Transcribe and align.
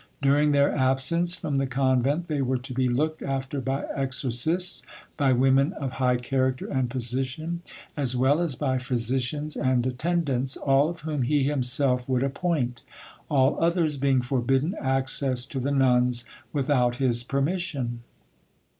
During 0.19 0.51
their 0.51 0.73
absence 0.75 1.35
from 1.35 1.59
the 1.59 1.67
convent 1.67 2.27
they 2.27 2.41
were 2.41 2.57
to 2.57 2.73
be 2.73 2.89
looked 2.89 3.21
after 3.21 3.61
by 3.61 3.85
exorcists, 3.93 4.81
by 5.15 5.31
women 5.31 5.73
of 5.73 5.91
high 6.01 6.15
character 6.17 6.65
and 6.65 6.89
position, 6.89 7.61
as 7.95 8.15
well 8.15 8.39
as 8.39 8.55
by 8.55 8.79
physicians 8.79 9.55
and 9.55 9.85
attendants, 9.85 10.57
all 10.57 10.89
of 10.89 11.01
whom 11.01 11.21
he 11.21 11.43
himself 11.43 12.09
would 12.09 12.23
appoint, 12.23 12.81
all 13.29 13.63
others 13.63 13.95
being 13.95 14.23
forbidden 14.23 14.73
access 14.81 15.45
to 15.45 15.59
the 15.59 15.69
nuns 15.69 16.25
without 16.51 16.95
his 16.95 17.23
permission. 17.23 17.99